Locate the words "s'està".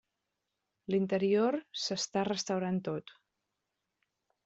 1.83-2.25